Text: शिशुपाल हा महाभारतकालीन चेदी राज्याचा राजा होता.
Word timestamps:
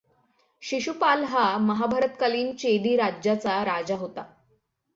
शिशुपाल 0.63 1.23
हा 1.23 1.57
महाभारतकालीन 1.57 2.51
चेदी 2.55 2.95
राज्याचा 2.95 3.63
राजा 3.63 3.95
होता. 3.95 4.23